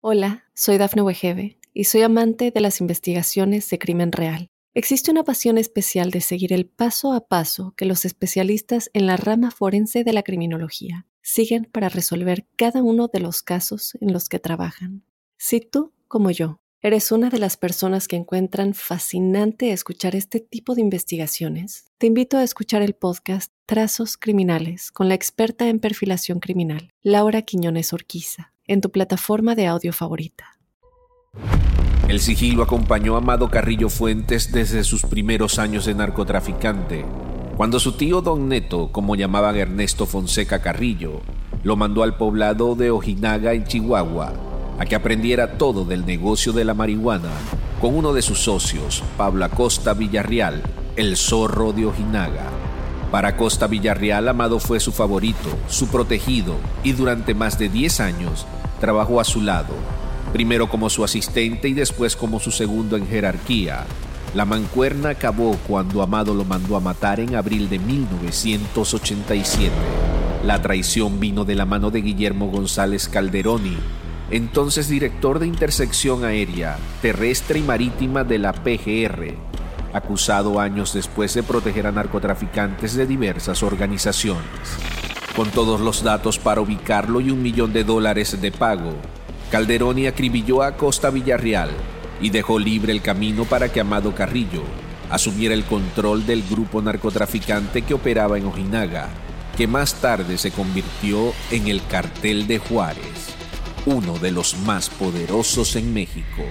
[0.00, 4.48] Hola, soy Dafne Wegebe y soy amante de las investigaciones de crimen real.
[4.74, 9.16] Existe una pasión especial de seguir el paso a paso que los especialistas en la
[9.16, 14.28] rama forense de la criminología siguen para resolver cada uno de los casos en los
[14.28, 15.04] que trabajan.
[15.36, 20.76] Si tú, como yo, eres una de las personas que encuentran fascinante escuchar este tipo
[20.76, 26.38] de investigaciones, te invito a escuchar el podcast Trazos Criminales con la experta en perfilación
[26.38, 30.58] criminal, Laura Quiñones Orquiza, en tu plataforma de audio favorita.
[32.08, 37.04] El sigilo acompañó a Amado Carrillo Fuentes desde sus primeros años de narcotraficante,
[37.56, 41.22] cuando su tío Don Neto, como llamaban Ernesto Fonseca Carrillo,
[41.64, 46.64] lo mandó al poblado de Ojinaga en Chihuahua a que aprendiera todo del negocio de
[46.64, 47.30] la marihuana
[47.80, 50.62] con uno de sus socios, Pablo Acosta Villarreal,
[50.96, 52.46] el zorro de Ojinaga.
[53.10, 58.46] Para Acosta Villarreal, Amado fue su favorito, su protegido, y durante más de 10 años
[58.80, 59.74] trabajó a su lado,
[60.32, 63.86] primero como su asistente y después como su segundo en jerarquía.
[64.34, 69.72] La mancuerna acabó cuando Amado lo mandó a matar en abril de 1987.
[70.44, 73.78] La traición vino de la mano de Guillermo González Calderoni,
[74.30, 79.34] entonces director de intersección aérea, terrestre y marítima de la PGR,
[79.92, 84.44] acusado años después de proteger a narcotraficantes de diversas organizaciones.
[85.34, 88.92] Con todos los datos para ubicarlo y un millón de dólares de pago,
[89.50, 91.70] Calderoni acribilló a Costa Villarreal
[92.20, 94.62] y dejó libre el camino para que Amado Carrillo
[95.10, 99.08] asumiera el control del grupo narcotraficante que operaba en Ojinaga,
[99.56, 103.17] que más tarde se convirtió en el Cartel de Juárez,
[103.88, 106.42] uno de los más poderosos en México.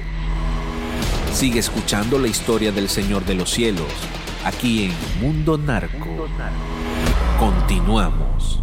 [1.33, 3.91] Sigue escuchando la historia del Señor de los Cielos,
[4.43, 6.27] aquí en Mundo Narco.
[7.39, 8.59] Continuamos.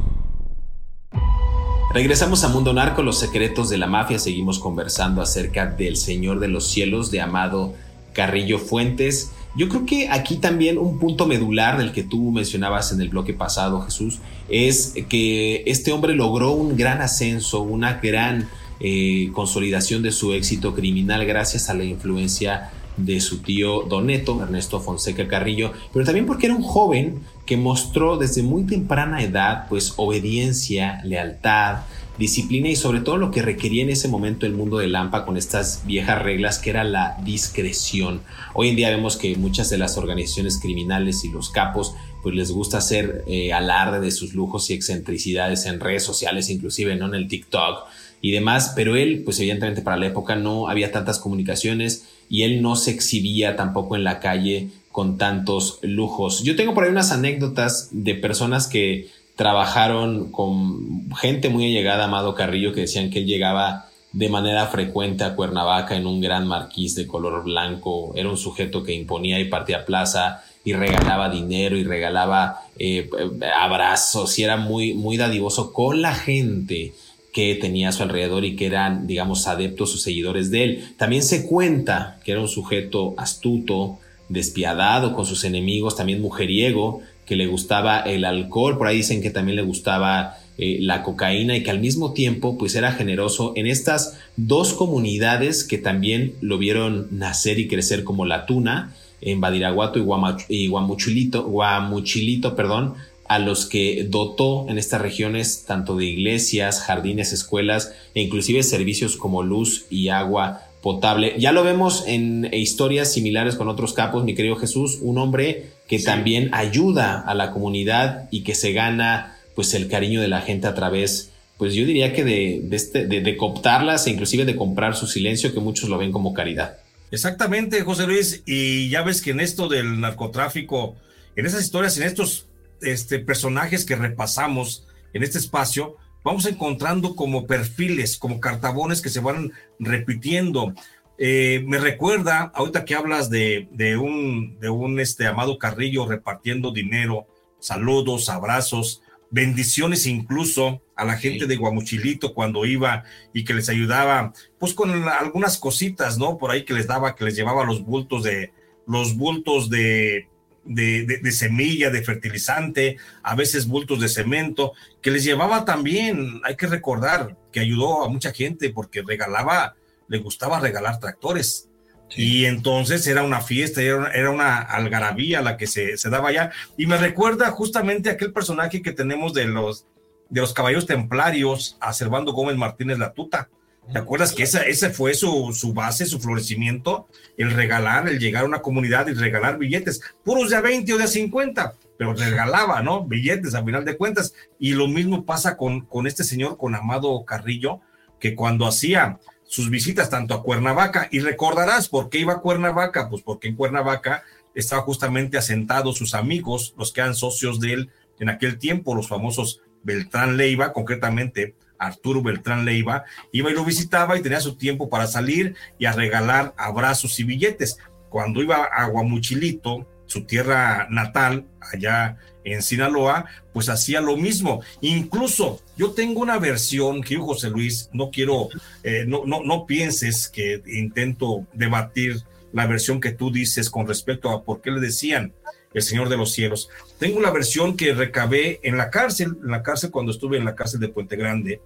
[1.93, 4.19] Regresamos a Mundo Narco, los secretos de la mafia.
[4.19, 7.75] Seguimos conversando acerca del Señor de los Cielos de Amado
[8.13, 9.31] Carrillo Fuentes.
[9.57, 13.35] Yo creo que aquí también un punto medular del que tú mencionabas en el bloque
[13.35, 18.49] pasado, Jesús, es que este hombre logró un gran ascenso, una gran
[18.81, 24.81] eh, consolidación de su éxito criminal gracias a la influencia de su tío Doneto, Ernesto
[24.81, 29.95] Fonseca Carrillo, pero también porque era un joven que mostró desde muy temprana edad pues
[29.97, 31.79] obediencia, lealtad,
[32.19, 35.37] disciplina y sobre todo lo que requería en ese momento el mundo de Lampa con
[35.37, 38.21] estas viejas reglas que era la discreción.
[38.55, 42.53] Hoy en día vemos que muchas de las organizaciones criminales y los capos pues les
[42.53, 47.07] gusta hacer eh, alarde de sus lujos y excentricidades en redes sociales, inclusive ¿no?
[47.07, 47.87] en el TikTok
[48.25, 52.63] y demás, pero él pues evidentemente para la época no había tantas comunicaciones y él
[52.63, 56.43] no se exhibía tampoco en la calle con tantos lujos.
[56.43, 62.35] Yo tengo por ahí unas anécdotas de personas que trabajaron con gente muy allegada, Amado
[62.35, 66.95] Carrillo, que decían que él llegaba de manera frecuente a Cuernavaca en un gran marquís
[66.95, 68.15] de color blanco.
[68.17, 73.07] Era un sujeto que imponía y partía plaza y regalaba dinero y regalaba eh,
[73.55, 76.95] abrazos y era muy, muy dadivoso con la gente
[77.35, 80.85] que tenía a su alrededor y que eran, digamos, adeptos o seguidores de él.
[80.97, 87.35] También se cuenta que era un sujeto astuto, despiadado con sus enemigos, también mujeriego, que
[87.35, 91.65] le gustaba el alcohol, por ahí dicen que también le gustaba eh, la cocaína y
[91.65, 97.09] que al mismo tiempo pues era generoso en estas dos comunidades que también lo vieron
[97.11, 100.05] nacer y crecer como la tuna en Badiraguato y,
[100.49, 102.95] y Guamuchilito, Guamuchilito, perdón,
[103.35, 109.17] a los que dotó en estas regiones tanto de iglesias, jardines, escuelas e inclusive servicios
[109.17, 111.35] como luz y agua potable.
[111.37, 115.99] Ya lo vemos en historias similares con otros capos, mi querido Jesús, un hombre que
[115.99, 120.69] también ayuda a la comunidad y que se gana pues el cariño de la gente
[120.69, 124.55] a través pues yo diría que de, de, este, de, de cooptarlas e inclusive de
[124.55, 126.79] comprar su silencio que muchos lo ven como caridad.
[127.11, 130.95] Exactamente, José Luis, y ya ves que en esto del narcotráfico,
[131.35, 132.47] en esas historias, en estos
[132.85, 139.21] este, personajes que repasamos en este espacio, vamos encontrando como perfiles, como cartabones que se
[139.21, 140.75] van repitiendo.
[141.17, 146.73] eh, me recuerda, ahorita que hablas de, de, un, de un este, Amado Carrillo repartiendo
[146.73, 147.27] dinero,
[147.61, 154.33] saludos, abrazos, bendiciones incluso a la gente de Guamuchilito cuando iba y que les ayudaba,
[154.59, 156.39] pues con algunas cositas, ¿no?
[156.39, 158.53] Por ahí que les daba, que les llevaba los bultos de,
[158.87, 160.29] los bultos de,
[160.65, 164.73] de, de, semilla, de fertilizante, a veces bultos de cemento,
[165.03, 169.77] que les llevaba también, hay que recordar que ayudó a mucha gente porque regalaba,
[170.09, 171.69] le gustaba regalar tractores.
[172.17, 176.53] Y entonces era una fiesta, era una, algarabía la que se, se, daba allá.
[176.77, 179.87] Y me recuerda justamente aquel personaje que tenemos de los,
[180.29, 183.49] de los caballos templarios, a Servando Gómez Martínez La Tuta.
[183.93, 187.07] ¿Te acuerdas que esa, ese fue su, su, base, su florecimiento?
[187.37, 190.99] El regalar, el llegar a una comunidad y regalar billetes, puros de a 20 o
[190.99, 193.05] de a 50, pero regalaba, ¿no?
[193.05, 194.35] Billetes a final de cuentas.
[194.59, 197.81] Y lo mismo pasa con, con este señor, con Amado Carrillo,
[198.19, 203.11] que cuando hacía sus visitas tanto a Cuernavaca, y recordarás por qué iba a Cuernavaca,
[203.11, 207.91] pues porque en Cuernavaca estaba justamente asentados sus amigos, los que eran socios de él
[208.19, 214.17] en aquel tiempo, los famosos Beltrán Leiva, concretamente Arturo Beltrán Leiva, iba y lo visitaba
[214.17, 217.79] y tenía su tiempo para salir y a regalar abrazos y billetes.
[218.09, 224.63] Cuando iba a Guamuchilito, su tierra natal, allá en Sinaloa, pues hacía lo mismo.
[224.81, 228.49] Incluso yo tengo una versión que José Luis, no quiero,
[228.83, 234.31] eh, no, no, no pienses que intento debatir la versión que tú dices con respecto
[234.31, 235.33] a por qué le decían
[235.75, 236.71] el Señor de los Cielos.
[236.99, 240.55] Tengo la versión que recabé en la cárcel, en la cárcel cuando estuve en la
[240.55, 241.61] cárcel de Puente Grande.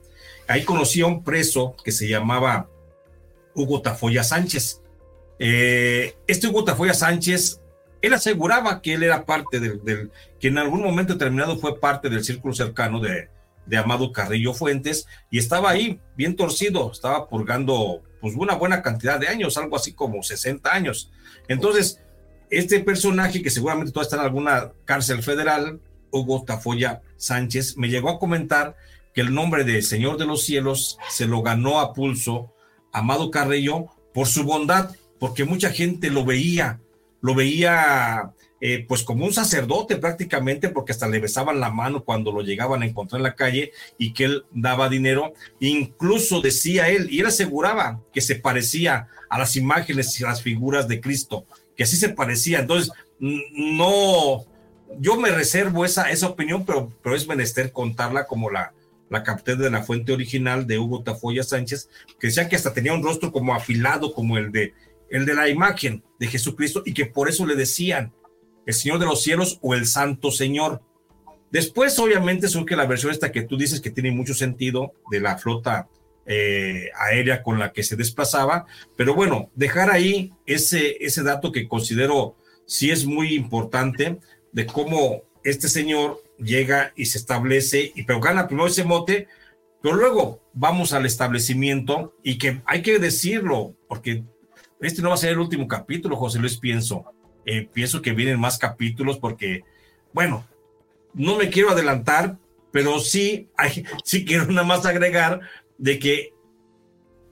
[0.48, 2.68] Ahí conocí a un preso que se llamaba
[3.54, 4.80] Hugo Tafoya Sánchez.
[5.38, 7.60] Eh, este Hugo Tafoya Sánchez
[8.00, 12.24] él aseguraba que él era parte del, que en algún momento determinado fue parte del
[12.24, 13.28] círculo cercano de,
[13.66, 19.18] de Amado Carrillo Fuentes y estaba ahí bien torcido, estaba purgando pues una buena cantidad
[19.18, 21.10] de años, algo así como 60 años.
[21.48, 22.00] Entonces,
[22.50, 25.80] este personaje que seguramente todavía está en alguna cárcel federal,
[26.10, 28.76] Hugo Tafoya Sánchez, me llegó a comentar
[29.14, 32.52] que el nombre de Señor de los Cielos se lo ganó a pulso
[32.92, 36.80] Amado Carrillo por su bondad, porque mucha gente lo veía
[37.20, 42.32] lo veía eh, pues como un sacerdote prácticamente, porque hasta le besaban la mano cuando
[42.32, 45.32] lo llegaban a encontrar en la calle y que él daba dinero.
[45.60, 50.88] Incluso decía él, y él aseguraba que se parecía a las imágenes y las figuras
[50.88, 51.46] de Cristo,
[51.78, 52.58] que así se parecía.
[52.58, 54.44] Entonces, no,
[54.98, 58.74] yo me reservo esa, esa opinión, pero, pero es menester contarla como la,
[59.08, 61.88] la capté de la fuente original de Hugo Tafoya Sánchez,
[62.18, 64.74] que decía que hasta tenía un rostro como afilado, como el de
[65.10, 68.12] el de la imagen de Jesucristo y que por eso le decían
[68.66, 70.82] el Señor de los cielos o el Santo Señor.
[71.50, 75.38] Después, obviamente, surge la versión esta que tú dices que tiene mucho sentido de la
[75.38, 75.88] flota
[76.30, 81.66] eh, aérea con la que se desplazaba, pero bueno, dejar ahí ese, ese dato que
[81.66, 82.36] considero
[82.66, 84.18] sí es muy importante
[84.52, 89.26] de cómo este señor llega y se establece, y pero gana primero ese mote,
[89.82, 94.22] pero luego vamos al establecimiento y que hay que decirlo, porque
[94.80, 97.04] este no va a ser el último capítulo, José Luis, pienso.
[97.46, 99.62] Eh, pienso que vienen más capítulos porque,
[100.12, 100.46] bueno,
[101.14, 102.36] no me quiero adelantar,
[102.70, 103.48] pero sí,
[104.04, 105.40] sí quiero nada más agregar
[105.78, 106.34] de que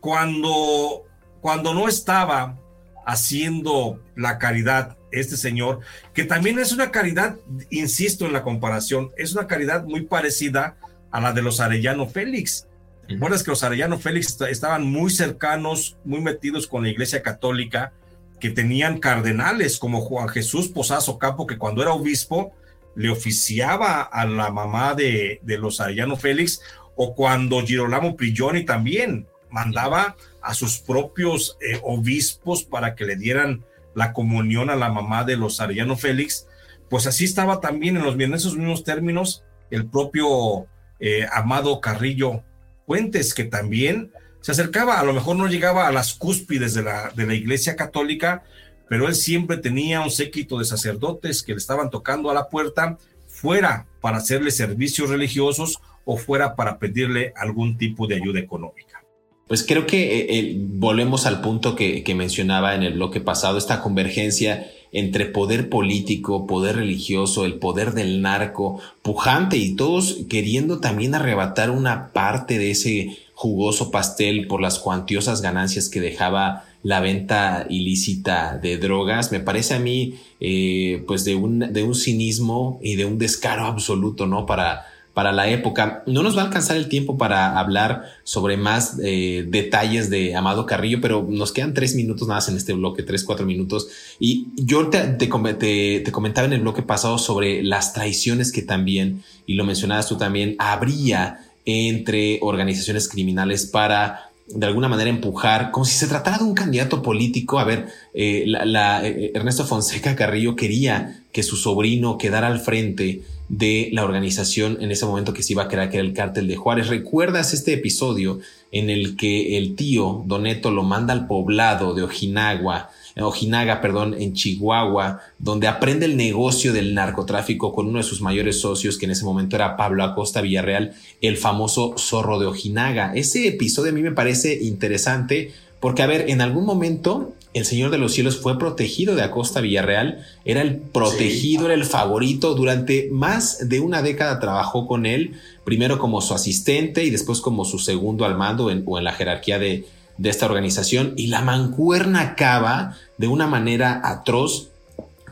[0.00, 1.04] cuando,
[1.40, 2.59] cuando no estaba
[3.04, 5.80] haciendo la caridad este señor,
[6.14, 7.37] que también es una caridad,
[7.70, 10.76] insisto en la comparación, es una caridad muy parecida
[11.11, 12.68] a la de los Arellano Félix.
[13.09, 17.92] Recuerdas que los Arellano Félix estaban muy cercanos, muy metidos con la Iglesia Católica,
[18.40, 22.52] que tenían cardenales como Juan Jesús Posazo Campo, que cuando era obispo
[22.94, 26.61] le oficiaba a la mamá de, de los Arellano Félix,
[26.96, 33.64] o cuando Girolamo Prigioni también mandaba a sus propios eh, obispos para que le dieran
[33.94, 36.46] la comunión a la mamá de los Arellano Félix,
[36.90, 40.66] pues así estaba también en, los, esos mismos términos el propio
[41.00, 42.42] eh, Amado Carrillo
[42.87, 47.11] Fuentes, que también se acercaba, a lo mejor no llegaba a las cúspides de la,
[47.16, 48.44] de la iglesia católica,
[48.88, 52.98] pero él siempre tenía un séquito de sacerdotes que le estaban tocando a la puerta,
[53.26, 59.02] fuera para hacerle servicios religiosos o fuera para pedirle algún tipo de ayuda económica.
[59.48, 63.80] Pues creo que eh, eh, volvemos al punto que, mencionaba en el bloque pasado, esta
[63.80, 71.14] convergencia entre poder político, poder religioso, el poder del narco, pujante y todos queriendo también
[71.14, 77.66] arrebatar una parte de ese jugoso pastel por las cuantiosas ganancias que dejaba la venta
[77.68, 82.94] ilícita de drogas, me parece a mí eh, pues de un, de un cinismo y
[82.94, 84.46] de un descaro absoluto, ¿no?
[84.46, 84.86] Para,
[85.16, 86.02] para la época.
[86.04, 90.66] No nos va a alcanzar el tiempo para hablar sobre más eh, detalles de Amado
[90.66, 93.88] Carrillo, pero nos quedan tres minutos nada más en este bloque, tres, cuatro minutos.
[94.20, 99.54] Y yo te, te, comentaba en el bloque pasado sobre las traiciones que también, y
[99.54, 105.96] lo mencionabas tú también, habría entre organizaciones criminales para de alguna manera empujar, como si
[105.96, 107.58] se tratara de un candidato político.
[107.58, 113.22] A ver, eh, la, eh, Ernesto Fonseca Carrillo quería que su sobrino quedara al frente
[113.49, 116.49] de la organización en ese momento que se iba a crear, que era el cártel
[116.49, 116.88] de Juárez.
[116.88, 118.40] ¿Recuerdas este episodio
[118.72, 122.90] en el que el tío Doneto lo manda al poblado de Ojinagua,
[123.24, 128.61] Ojinaga, perdón, en Chihuahua, donde aprende el negocio del narcotráfico con uno de sus mayores
[128.61, 133.14] socios, que en ese momento era Pablo Acosta Villarreal, el famoso zorro de Ojinaga.
[133.14, 137.90] Ese episodio a mí me parece interesante porque, a ver, en algún momento el Señor
[137.90, 143.09] de los Cielos fue protegido de Acosta Villarreal, era el protegido, era el favorito, durante
[143.11, 145.32] más de una década trabajó con él,
[145.64, 149.59] primero como su asistente y después como su segundo al mando o en la jerarquía
[149.59, 149.86] de,
[150.18, 151.14] de esta organización.
[151.16, 154.68] Y la mancuerna acaba de una manera atroz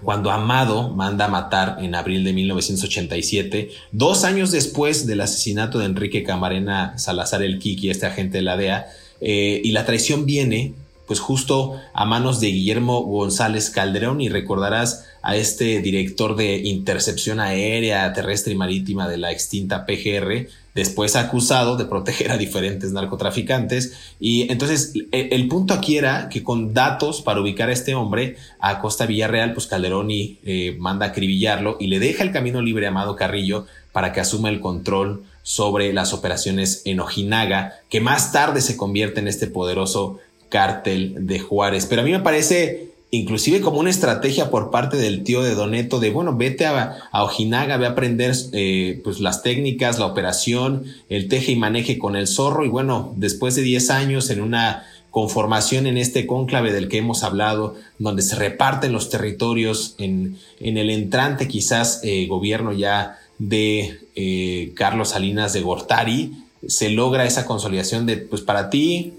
[0.02, 5.86] cuando Amado manda a matar en abril de 1987, dos años después del asesinato de
[5.86, 8.86] Enrique Camarena Salazar el Kiki, este agente de la DEA,
[9.20, 10.74] eh, y la traición viene
[11.06, 17.40] pues justo a manos de Guillermo González Calderón y recordarás a este director de intercepción
[17.40, 23.94] aérea, terrestre y marítima de la extinta PGR, después acusado de proteger a diferentes narcotraficantes.
[24.20, 28.36] Y entonces e, el, punto aquí era que con datos para ubicar a este hombre
[28.60, 32.60] a Costa Villarreal, pues Calderón y, eh, manda a acribillarlo y le deja el camino
[32.60, 38.00] libre a Amado Carrillo para que asuma el control sobre las operaciones en Ojinaga, que
[38.00, 40.18] más tarde se convierte en este poderoso
[40.54, 41.86] cártel de Juárez.
[41.86, 45.98] Pero a mí me parece inclusive como una estrategia por parte del tío de Doneto
[45.98, 51.26] de, bueno, vete a, Ojinaga, ve a aprender eh, pues las técnicas, la operación, el
[51.26, 55.88] teje y maneje con el zorro y bueno, después de 10 años en una conformación
[55.88, 60.88] en este cónclave del que hemos hablado, donde se reparten los territorios en, en el
[60.88, 66.32] entrante quizás eh, gobierno ya de eh, Carlos Salinas de Gortari,
[66.68, 69.12] se logra esa consolidación de, pues para ti,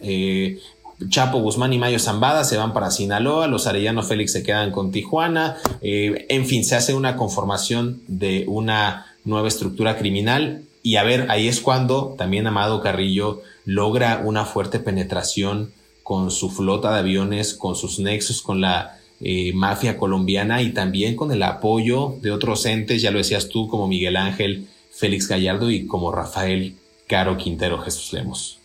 [1.09, 4.91] Chapo Guzmán y Mayo Zambada se van para Sinaloa, los Arellano Félix se quedan con
[4.91, 11.03] Tijuana, eh, en fin, se hace una conformación de una nueva estructura criminal y a
[11.03, 15.71] ver, ahí es cuando también Amado Carrillo logra una fuerte penetración
[16.03, 21.15] con su flota de aviones, con sus nexos con la eh, mafia colombiana y también
[21.15, 25.71] con el apoyo de otros entes, ya lo decías tú, como Miguel Ángel Félix Gallardo
[25.71, 26.75] y como Rafael
[27.07, 28.59] Caro Quintero Jesús Lemos.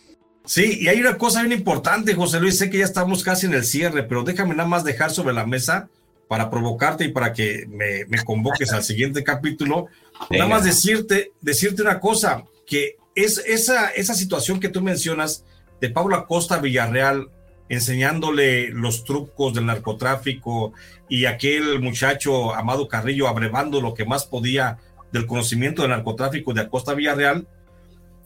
[0.51, 3.53] Sí, y hay una cosa bien importante, José Luis, sé que ya estamos casi en
[3.53, 5.87] el cierre, pero déjame nada más dejar sobre la mesa
[6.27, 9.87] para provocarte y para que me, convoques al siguiente capítulo.
[10.29, 15.45] Nada más decirte, decirte una cosa, que es esa, esa situación que tú mencionas
[15.79, 17.29] de Pablo Acosta Villarreal
[17.69, 20.73] enseñándole los trucos del narcotráfico
[21.07, 24.79] y aquel muchacho Amado Carrillo abrevando lo que más podía
[25.13, 27.47] del conocimiento del narcotráfico de Acosta Villarreal,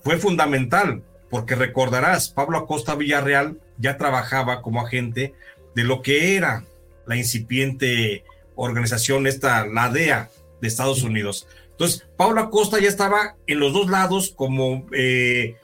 [0.01, 5.33] fue fundamental porque recordarás, Pablo Acosta Villarreal ya trabajaba como agente
[5.75, 6.63] de lo que era
[7.05, 8.23] la incipiente
[8.55, 10.29] organización esta, la DEA
[10.61, 11.47] de Estados Unidos.
[11.71, 15.57] Entonces, Pablo Acosta ya estaba en los dos lados como, eh,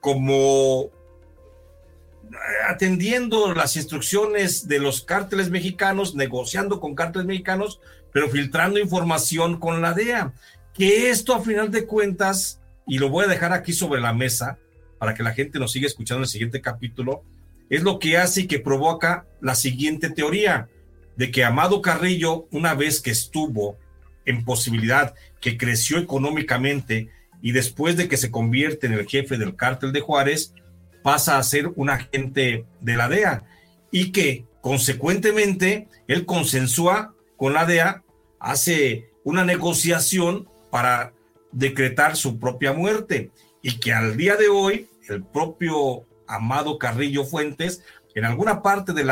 [0.00, 0.90] como
[2.24, 2.36] eh,
[2.68, 7.80] atendiendo las instrucciones de los cárteles mexicanos, negociando con cárteles mexicanos,
[8.12, 10.34] pero filtrando información con la DEA.
[10.74, 14.58] Que esto, a final de cuentas, y lo voy a dejar aquí sobre la mesa,
[14.98, 17.22] para que la gente nos siga escuchando en el siguiente capítulo,
[17.68, 20.68] es lo que hace y que provoca la siguiente teoría,
[21.16, 23.78] de que Amado Carrillo, una vez que estuvo
[24.24, 27.08] en posibilidad, que creció económicamente
[27.40, 30.52] y después de que se convierte en el jefe del cártel de Juárez,
[31.02, 33.44] pasa a ser un agente de la DEA
[33.90, 38.02] y que consecuentemente él consensúa con la DEA,
[38.40, 41.12] hace una negociación para
[41.52, 43.30] decretar su propia muerte
[43.66, 47.82] y que al día de hoy el propio Amado Carrillo Fuentes,
[48.14, 49.02] en alguna parte de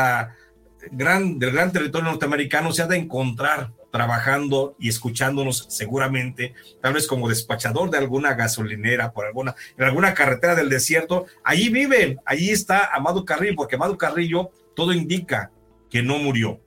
[0.91, 7.05] gran, del gran territorio norteamericano, se ha de encontrar trabajando y escuchándonos seguramente, tal vez
[7.05, 11.25] como despachador de alguna gasolinera, por alguna, en alguna carretera del desierto.
[11.43, 15.51] Allí vive, allí está Amado Carrillo, porque Amado Carrillo todo indica
[15.89, 16.61] que no murió.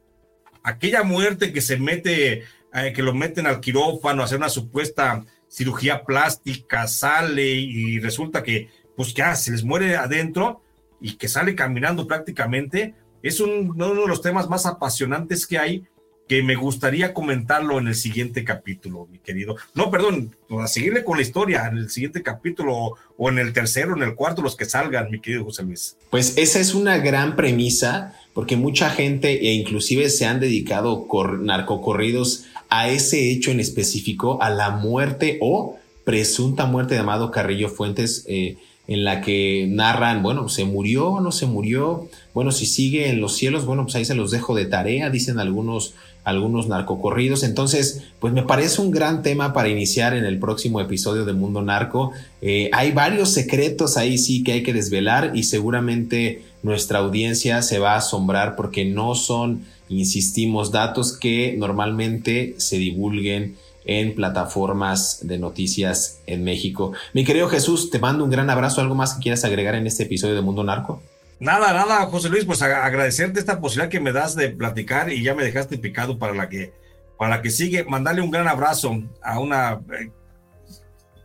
[0.63, 2.43] Aquella muerte que se mete,
[2.75, 8.43] eh, que lo meten al quirófano, a hacer una supuesta cirugía plástica, sale y resulta
[8.43, 10.63] que, pues ya, se les muere adentro
[11.01, 15.85] y que sale caminando prácticamente, es uno de los temas más apasionantes que hay
[16.29, 19.57] que me gustaría comentarlo en el siguiente capítulo, mi querido.
[19.75, 23.97] No, perdón, a seguirle con la historia en el siguiente capítulo o en el tercero,
[23.97, 25.97] en el cuarto, los que salgan, mi querido José Luis.
[26.11, 31.07] Pues esa es una gran premisa, porque mucha gente e inclusive se han dedicado
[31.41, 37.69] narcocorridos a ese hecho en específico, a la muerte o presunta muerte de Amado Carrillo
[37.69, 38.25] Fuentes.
[38.29, 38.57] Eh,
[38.89, 43.37] en la que narran, bueno, se murió no se murió, bueno, si sigue en los
[43.37, 45.93] cielos, bueno, pues ahí se los dejo de tarea, dicen algunos,
[46.25, 47.43] algunos narcocorridos.
[47.43, 51.61] Entonces, pues me parece un gran tema para iniciar en el próximo episodio de Mundo
[51.61, 52.13] Narco.
[52.41, 57.79] Eh, hay varios secretos ahí sí que hay que desvelar y seguramente nuestra audiencia se
[57.79, 65.39] va a asombrar porque no son, insistimos, datos que normalmente se divulguen en plataformas de
[65.39, 66.93] noticias en México.
[67.15, 68.81] Mi querido Jesús, te mando un gran abrazo.
[68.81, 71.03] ¿Algo más que quieras agregar en este episodio de Mundo Narco?
[71.41, 75.35] Nada, nada, José Luis, pues agradecerte esta posibilidad que me das de platicar y ya
[75.35, 76.75] me dejaste picado para la que,
[77.17, 77.85] para la que sigue.
[77.85, 80.11] Mandarle un gran abrazo a una eh,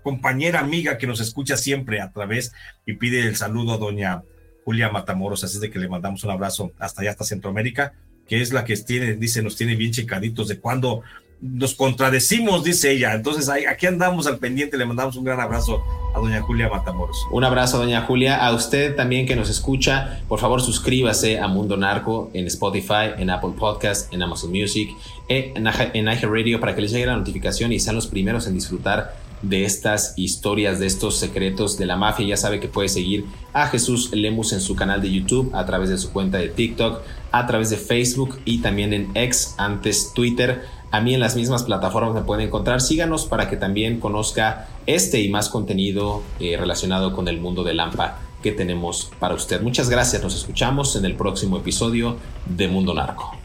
[0.04, 2.54] compañera amiga que nos escucha siempre a través
[2.86, 4.24] y pide el saludo a doña
[4.64, 7.94] Julia Matamoros, así de que le mandamos un abrazo hasta allá, hasta Centroamérica,
[8.28, 11.04] que es la que tiene, dice, nos tiene bien checaditos de cuando
[11.44, 13.14] nos contradecimos, dice ella.
[13.14, 14.78] Entonces, aquí andamos al pendiente.
[14.78, 15.84] Le mandamos un gran abrazo
[16.16, 17.18] a doña Julia Matamoros.
[17.32, 18.38] Un abrazo, doña Julia.
[18.38, 23.30] A usted también que nos escucha, por favor, suscríbase a Mundo Narco en Spotify, en
[23.30, 24.90] Apple Podcast, en Amazon Music,
[25.28, 29.14] en, en Radio para que les llegue la notificación y sean los primeros en disfrutar
[29.44, 32.26] de estas historias, de estos secretos de la mafia.
[32.26, 35.90] Ya sabe que puede seguir a Jesús Lemus en su canal de YouTube, a través
[35.90, 40.64] de su cuenta de TikTok, a través de Facebook y también en X, antes Twitter
[40.94, 42.80] a mí en las mismas plataformas me pueden encontrar.
[42.80, 47.74] Síganos para que también conozca este y más contenido eh, relacionado con el mundo de
[47.74, 49.60] Lampa que tenemos para usted.
[49.64, 53.36] Muchas gracias, nos escuchamos en el próximo episodio de Mundo Narco.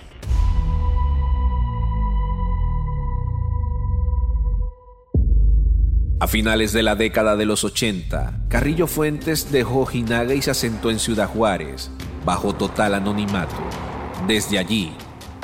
[6.20, 10.90] A finales de la década de los 80, Carrillo Fuentes dejó Jinaga y se asentó
[10.90, 11.92] en Ciudad Juárez,
[12.24, 13.54] bajo total anonimato.
[14.26, 14.92] Desde allí,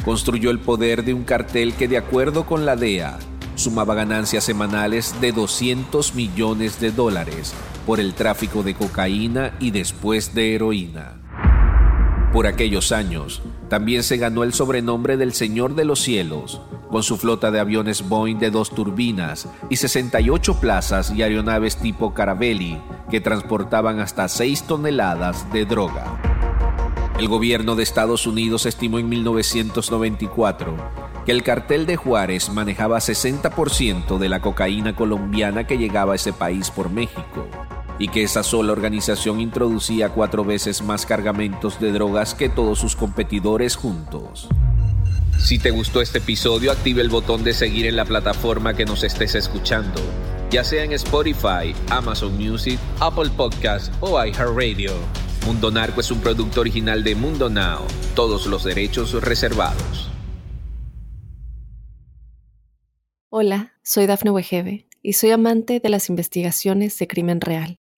[0.04, 3.20] construyó el poder de un cartel que de acuerdo con la DEA
[3.54, 7.54] sumaba ganancias semanales de 200 millones de dólares
[7.86, 11.20] por el tráfico de cocaína y después de heroína.
[12.32, 16.60] Por aquellos años, también se ganó el sobrenombre del Señor de los Cielos,
[16.90, 22.14] con su flota de aviones Boeing de dos turbinas y 68 plazas y aeronaves tipo
[22.14, 22.78] Caraveli
[23.10, 26.20] que transportaban hasta 6 toneladas de droga.
[27.18, 30.76] El gobierno de Estados Unidos estimó en 1994
[31.24, 36.32] que el cartel de Juárez manejaba 60% de la cocaína colombiana que llegaba a ese
[36.32, 37.48] país por México
[37.98, 42.96] y que esa sola organización introducía cuatro veces más cargamentos de drogas que todos sus
[42.96, 44.48] competidores juntos.
[45.38, 49.04] Si te gustó este episodio, active el botón de seguir en la plataforma que nos
[49.04, 50.00] estés escuchando,
[50.50, 54.92] ya sea en Spotify, Amazon Music, Apple Podcasts o iHeartRadio.
[55.44, 57.80] Mundo Narco es un producto original de Mundo Now.
[58.14, 60.10] Todos los derechos reservados.
[63.28, 67.76] Hola, soy Dafne Wegebe y soy amante de las investigaciones de crimen real.